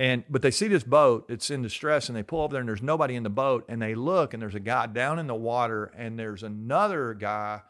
And 0.00 0.24
but 0.30 0.40
they 0.40 0.50
see 0.50 0.66
this 0.66 0.82
boat 0.82 1.28
that's 1.28 1.50
in 1.50 1.60
distress 1.60 2.08
and 2.08 2.16
they 2.16 2.22
pull 2.22 2.40
over 2.40 2.52
there 2.52 2.60
and 2.60 2.68
there's 2.68 2.80
nobody 2.80 3.16
in 3.16 3.22
the 3.22 3.28
boat 3.28 3.66
and 3.68 3.82
they 3.82 3.94
look 3.94 4.32
and 4.32 4.42
there's 4.42 4.54
a 4.54 4.60
guy 4.60 4.86
down 4.86 5.18
in 5.18 5.26
the 5.26 5.34
water 5.34 5.92
and 5.94 6.18
there's 6.18 6.42
another 6.42 7.12
guy 7.12 7.60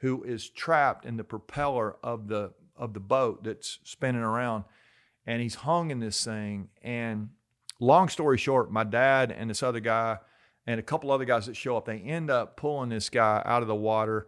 who 0.00 0.22
is 0.22 0.50
trapped 0.50 1.06
in 1.06 1.16
the 1.16 1.24
propeller 1.24 1.96
of 2.02 2.28
the 2.28 2.52
of 2.76 2.92
the 2.92 3.00
boat 3.00 3.44
that's 3.44 3.78
spinning 3.82 4.20
around 4.20 4.64
and 5.26 5.40
he's 5.40 5.54
hung 5.54 5.90
in 5.90 6.00
this 6.00 6.22
thing. 6.22 6.68
And 6.82 7.30
long 7.80 8.10
story 8.10 8.36
short 8.36 8.70
my 8.70 8.84
dad 8.84 9.32
and 9.32 9.48
this 9.48 9.62
other 9.62 9.80
guy 9.80 10.18
and 10.66 10.78
a 10.78 10.82
couple 10.82 11.10
other 11.10 11.24
guys 11.24 11.46
that 11.46 11.56
show 11.56 11.78
up 11.78 11.86
they 11.86 12.00
end 12.00 12.30
up 12.30 12.58
pulling 12.58 12.90
this 12.90 13.08
guy 13.08 13.40
out 13.46 13.62
of 13.62 13.68
the 13.68 13.74
water 13.74 14.26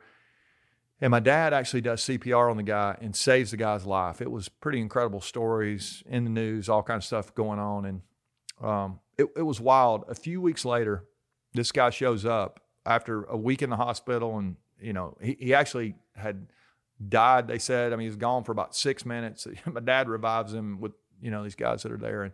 and 1.02 1.11
my 1.11 1.18
dad 1.18 1.52
actually 1.52 1.80
does 1.80 2.00
CPR 2.02 2.49
on 2.49 2.56
the 2.56 2.62
guy 2.62 2.97
and 3.00 3.14
saves 3.14 3.50
the 3.50 3.56
guy's 3.56 3.85
life. 3.85 4.23
It 4.23 4.30
was 4.30 4.49
pretty 4.49 4.80
incredible 4.80 5.21
stories 5.21 6.04
in 6.06 6.23
the 6.23 6.30
news, 6.30 6.68
all 6.68 6.85
kinds 6.85 7.02
of 7.02 7.06
stuff 7.06 7.35
going 7.35 7.59
on. 7.59 7.85
And 7.87 8.02
um, 8.62 9.00
it, 9.18 9.26
it 9.37 9.42
was 9.42 9.61
wild. 9.61 10.04
A 10.09 10.14
few 10.14 10.40
weeks 10.40 10.64
later, 10.64 11.04
this 11.54 11.73
guy 11.73 11.90
shows 11.90 12.25
up 12.25 12.61
after 12.87 13.25
a 13.25 13.37
week 13.37 13.62
in 13.62 13.71
the 13.71 13.76
hospital. 13.76 14.38
And, 14.38 14.54
you 14.80 14.92
know, 14.92 15.16
he, 15.21 15.37
he 15.40 15.54
actually 15.54 15.97
had 16.14 16.47
died, 17.09 17.49
they 17.49 17.59
said. 17.59 17.92
I 17.92 17.97
mean, 17.97 18.04
he 18.04 18.11
was 18.11 18.14
gone 18.14 18.44
for 18.44 18.52
about 18.52 18.76
six 18.76 19.04
minutes. 19.04 19.49
my 19.66 19.80
dad 19.80 20.09
revives 20.09 20.54
him 20.54 20.80
with, 20.80 20.92
you 21.21 21.32
know, 21.32 21.42
these 21.42 21.56
guys 21.56 21.82
that 21.82 21.90
are 21.90 21.99
there. 21.99 22.23
And 22.23 22.32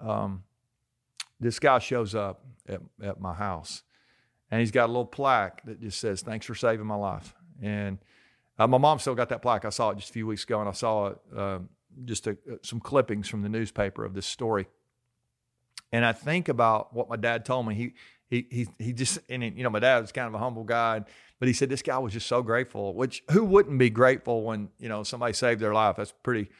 um, 0.00 0.42
this 1.40 1.58
guy 1.58 1.78
shows 1.78 2.14
up 2.14 2.44
at, 2.68 2.82
at 3.02 3.22
my 3.22 3.32
house. 3.32 3.84
And 4.50 4.60
he's 4.60 4.70
got 4.70 4.84
a 4.84 4.92
little 4.92 5.06
plaque 5.06 5.64
that 5.64 5.80
just 5.80 5.98
says, 5.98 6.20
Thanks 6.20 6.44
for 6.44 6.54
saving 6.54 6.84
my 6.84 6.94
life. 6.94 7.34
And 7.62 7.98
uh, 8.58 8.66
my 8.66 8.78
mom 8.78 8.98
still 8.98 9.14
got 9.14 9.28
that 9.28 9.42
plaque. 9.42 9.64
I 9.64 9.70
saw 9.70 9.90
it 9.90 9.96
just 9.96 10.10
a 10.10 10.12
few 10.12 10.26
weeks 10.26 10.44
ago, 10.44 10.60
and 10.60 10.68
I 10.68 10.72
saw 10.72 11.14
uh, 11.34 11.58
just 12.04 12.26
a, 12.26 12.36
some 12.62 12.80
clippings 12.80 13.28
from 13.28 13.42
the 13.42 13.48
newspaper 13.48 14.04
of 14.04 14.14
this 14.14 14.26
story. 14.26 14.66
And 15.92 16.04
I 16.04 16.12
think 16.12 16.48
about 16.48 16.94
what 16.94 17.08
my 17.08 17.16
dad 17.16 17.44
told 17.44 17.66
me. 17.66 17.74
He 17.74 17.94
he 18.28 18.46
he 18.50 18.68
he 18.78 18.92
just 18.92 19.18
and 19.28 19.42
you 19.42 19.62
know 19.62 19.70
my 19.70 19.78
dad 19.78 20.00
was 20.00 20.12
kind 20.12 20.26
of 20.26 20.34
a 20.34 20.38
humble 20.38 20.64
guy, 20.64 21.02
but 21.38 21.48
he 21.48 21.54
said 21.54 21.68
this 21.68 21.82
guy 21.82 21.98
was 21.98 22.12
just 22.12 22.26
so 22.26 22.42
grateful. 22.42 22.94
Which 22.94 23.22
who 23.30 23.44
wouldn't 23.44 23.78
be 23.78 23.90
grateful 23.90 24.42
when 24.42 24.68
you 24.78 24.88
know 24.88 25.02
somebody 25.04 25.32
saved 25.32 25.60
their 25.60 25.74
life? 25.74 25.96
That's 25.96 26.10
a 26.10 26.22
pretty 26.22 26.50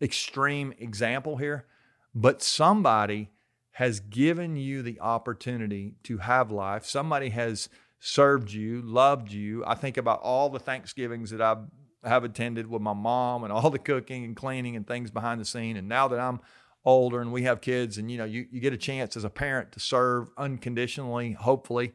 extreme 0.00 0.74
example 0.78 1.36
here, 1.36 1.66
but 2.14 2.42
somebody 2.42 3.30
has 3.76 4.00
given 4.00 4.56
you 4.56 4.82
the 4.82 5.00
opportunity 5.00 5.94
to 6.02 6.18
have 6.18 6.50
life. 6.50 6.84
Somebody 6.84 7.30
has 7.30 7.68
served 8.04 8.50
you, 8.50 8.82
loved 8.82 9.30
you. 9.30 9.64
I 9.64 9.76
think 9.76 9.96
about 9.96 10.20
all 10.22 10.50
the 10.50 10.58
Thanksgivings 10.58 11.30
that 11.30 11.40
I've 11.40 11.58
have 12.04 12.24
attended 12.24 12.66
with 12.66 12.82
my 12.82 12.92
mom 12.92 13.44
and 13.44 13.52
all 13.52 13.70
the 13.70 13.78
cooking 13.78 14.24
and 14.24 14.34
cleaning 14.34 14.74
and 14.74 14.84
things 14.84 15.12
behind 15.12 15.40
the 15.40 15.44
scene. 15.44 15.76
And 15.76 15.88
now 15.88 16.08
that 16.08 16.18
I'm 16.18 16.40
older 16.84 17.20
and 17.20 17.32
we 17.32 17.44
have 17.44 17.60
kids 17.60 17.96
and 17.96 18.10
you 18.10 18.18
know 18.18 18.24
you, 18.24 18.44
you 18.50 18.60
get 18.60 18.72
a 18.72 18.76
chance 18.76 19.16
as 19.16 19.22
a 19.22 19.30
parent 19.30 19.70
to 19.72 19.80
serve 19.80 20.30
unconditionally, 20.36 21.32
hopefully. 21.32 21.92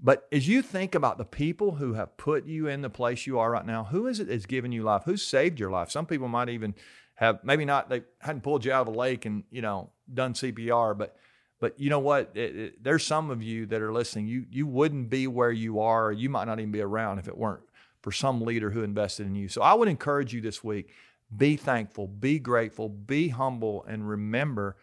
But 0.00 0.26
as 0.32 0.48
you 0.48 0.62
think 0.62 0.94
about 0.94 1.18
the 1.18 1.26
people 1.26 1.72
who 1.72 1.92
have 1.92 2.16
put 2.16 2.46
you 2.46 2.66
in 2.66 2.80
the 2.80 2.88
place 2.88 3.26
you 3.26 3.38
are 3.38 3.50
right 3.50 3.66
now, 3.66 3.84
who 3.84 4.06
is 4.06 4.20
it 4.20 4.28
that's 4.28 4.46
given 4.46 4.72
you 4.72 4.82
life? 4.82 5.02
Who 5.04 5.18
saved 5.18 5.60
your 5.60 5.70
life? 5.70 5.90
Some 5.90 6.06
people 6.06 6.28
might 6.28 6.48
even 6.48 6.74
have 7.16 7.44
maybe 7.44 7.66
not 7.66 7.90
they 7.90 8.02
hadn't 8.20 8.42
pulled 8.42 8.64
you 8.64 8.72
out 8.72 8.88
of 8.88 8.94
a 8.94 8.98
lake 8.98 9.26
and 9.26 9.44
you 9.50 9.60
know 9.60 9.90
done 10.12 10.32
CPR, 10.32 10.96
but 10.96 11.14
but 11.60 11.78
you 11.78 11.90
know 11.90 11.98
what? 11.98 12.32
It, 12.34 12.56
it, 12.56 12.84
there's 12.84 13.06
some 13.06 13.30
of 13.30 13.42
you 13.42 13.66
that 13.66 13.80
are 13.80 13.92
listening. 13.92 14.26
You 14.26 14.46
you 14.50 14.66
wouldn't 14.66 15.10
be 15.10 15.26
where 15.26 15.52
you 15.52 15.80
are. 15.80 16.12
you 16.12 16.28
might 16.28 16.44
not 16.46 16.58
even 16.58 16.72
be 16.72 16.80
around 16.80 17.18
if 17.18 17.28
it 17.28 17.36
weren't 17.36 17.62
for 18.02 18.12
some 18.12 18.42
leader 18.42 18.70
who 18.70 18.82
invested 18.82 19.26
in 19.26 19.34
you. 19.34 19.48
So 19.48 19.62
I 19.62 19.74
would 19.74 19.88
encourage 19.88 20.34
you 20.34 20.40
this 20.40 20.62
week: 20.62 20.90
be 21.34 21.56
thankful, 21.56 22.06
be 22.06 22.38
grateful, 22.38 22.88
be 22.88 23.28
humble, 23.28 23.84
and 23.88 24.08
remember 24.08 24.76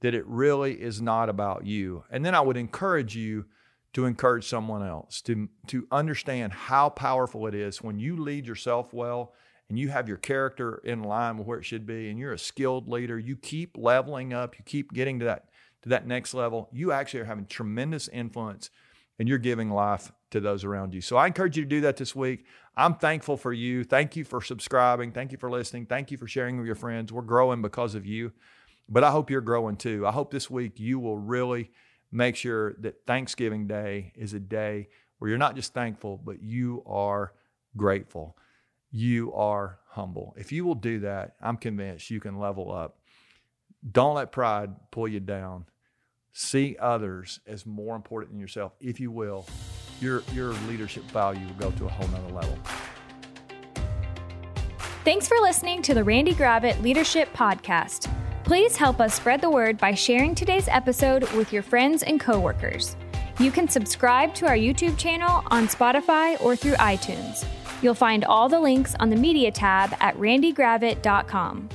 that 0.00 0.14
it 0.14 0.26
really 0.26 0.80
is 0.80 1.00
not 1.00 1.28
about 1.28 1.66
you. 1.66 2.04
And 2.10 2.24
then 2.24 2.34
I 2.34 2.40
would 2.40 2.56
encourage 2.56 3.16
you 3.16 3.46
to 3.92 4.06
encourage 4.06 4.46
someone 4.46 4.86
else 4.86 5.20
to 5.22 5.48
to 5.66 5.86
understand 5.90 6.52
how 6.52 6.88
powerful 6.88 7.46
it 7.46 7.54
is 7.54 7.82
when 7.82 7.98
you 7.98 8.16
lead 8.16 8.46
yourself 8.46 8.92
well 8.92 9.34
and 9.68 9.78
you 9.78 9.88
have 9.88 10.08
your 10.08 10.16
character 10.16 10.80
in 10.84 11.02
line 11.02 11.36
with 11.38 11.46
where 11.46 11.58
it 11.58 11.64
should 11.64 11.86
be 11.86 12.08
and 12.08 12.18
you're 12.18 12.32
a 12.32 12.38
skilled 12.38 12.88
leader 12.88 13.18
you 13.18 13.36
keep 13.36 13.76
leveling 13.76 14.32
up 14.32 14.56
you 14.58 14.64
keep 14.64 14.92
getting 14.92 15.18
to 15.18 15.24
that 15.24 15.46
to 15.82 15.88
that 15.88 16.06
next 16.06 16.34
level, 16.34 16.68
you 16.72 16.92
actually 16.92 17.20
are 17.20 17.24
having 17.26 17.46
tremendous 17.46 18.08
influence 18.08 18.70
and 19.18 19.28
you're 19.28 19.38
giving 19.38 19.70
life 19.70 20.12
to 20.30 20.40
those 20.40 20.64
around 20.64 20.94
you. 20.94 21.00
So 21.00 21.16
I 21.16 21.26
encourage 21.26 21.56
you 21.56 21.64
to 21.64 21.68
do 21.68 21.80
that 21.82 21.96
this 21.96 22.14
week. 22.14 22.46
I'm 22.76 22.94
thankful 22.94 23.36
for 23.36 23.52
you. 23.52 23.84
Thank 23.84 24.16
you 24.16 24.24
for 24.24 24.40
subscribing. 24.40 25.12
Thank 25.12 25.32
you 25.32 25.38
for 25.38 25.50
listening. 25.50 25.86
Thank 25.86 26.10
you 26.10 26.16
for 26.16 26.26
sharing 26.26 26.56
with 26.56 26.66
your 26.66 26.74
friends. 26.74 27.12
We're 27.12 27.22
growing 27.22 27.62
because 27.62 27.94
of 27.94 28.06
you, 28.06 28.32
but 28.88 29.04
I 29.04 29.10
hope 29.10 29.30
you're 29.30 29.40
growing 29.40 29.76
too. 29.76 30.06
I 30.06 30.12
hope 30.12 30.30
this 30.30 30.48
week 30.48 30.78
you 30.78 30.98
will 30.98 31.18
really 31.18 31.70
make 32.12 32.36
sure 32.36 32.74
that 32.78 33.06
Thanksgiving 33.06 33.66
Day 33.66 34.12
is 34.16 34.32
a 34.32 34.40
day 34.40 34.88
where 35.18 35.28
you're 35.28 35.38
not 35.38 35.56
just 35.56 35.74
thankful, 35.74 36.16
but 36.16 36.42
you 36.42 36.82
are 36.86 37.32
grateful. 37.76 38.36
You 38.90 39.32
are 39.34 39.78
humble. 39.88 40.34
If 40.38 40.50
you 40.50 40.64
will 40.64 40.74
do 40.74 41.00
that, 41.00 41.34
I'm 41.42 41.56
convinced 41.56 42.10
you 42.10 42.20
can 42.20 42.38
level 42.38 42.72
up 42.72 42.96
don't 43.88 44.14
let 44.14 44.32
pride 44.32 44.70
pull 44.90 45.08
you 45.08 45.20
down. 45.20 45.66
See 46.32 46.76
others 46.78 47.40
as 47.46 47.66
more 47.66 47.96
important 47.96 48.32
than 48.32 48.40
yourself. 48.40 48.72
If 48.80 49.00
you 49.00 49.10
will, 49.10 49.46
your, 50.00 50.22
your 50.32 50.52
leadership 50.68 51.04
value 51.04 51.46
will 51.46 51.54
go 51.54 51.70
to 51.72 51.86
a 51.86 51.88
whole 51.88 52.08
nother 52.08 52.32
level. 52.32 52.58
Thanks 55.04 55.26
for 55.26 55.38
listening 55.38 55.82
to 55.82 55.94
the 55.94 56.04
Randy 56.04 56.34
Gravitt 56.34 56.80
Leadership 56.82 57.32
Podcast. 57.32 58.12
Please 58.44 58.76
help 58.76 59.00
us 59.00 59.14
spread 59.14 59.40
the 59.40 59.50
word 59.50 59.78
by 59.78 59.94
sharing 59.94 60.34
today's 60.34 60.68
episode 60.68 61.30
with 61.32 61.52
your 61.52 61.62
friends 61.62 62.02
and 62.02 62.20
coworkers. 62.20 62.96
You 63.38 63.50
can 63.50 63.68
subscribe 63.68 64.34
to 64.34 64.46
our 64.46 64.56
YouTube 64.56 64.98
channel 64.98 65.42
on 65.46 65.68
Spotify 65.68 66.40
or 66.42 66.54
through 66.54 66.74
iTunes. 66.74 67.46
You'll 67.80 67.94
find 67.94 68.24
all 68.24 68.48
the 68.48 68.60
links 68.60 68.94
on 69.00 69.08
the 69.08 69.16
media 69.16 69.50
tab 69.50 69.94
at 70.00 70.14
randygravitt.com. 70.16 71.68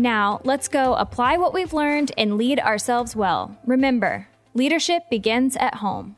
Now, 0.00 0.40
let's 0.44 0.66
go 0.66 0.94
apply 0.94 1.36
what 1.36 1.52
we've 1.52 1.74
learned 1.74 2.10
and 2.16 2.38
lead 2.38 2.58
ourselves 2.58 3.14
well. 3.14 3.58
Remember, 3.66 4.28
leadership 4.54 5.02
begins 5.10 5.56
at 5.56 5.74
home. 5.74 6.16